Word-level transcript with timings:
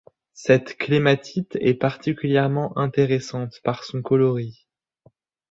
Cette 0.33 0.79
clématite 0.79 1.59
est 1.61 1.75
particulièrement 1.75 2.75
intéressante 2.75 3.61
par 3.63 3.83
son 3.83 4.01
coloris. 4.01 4.67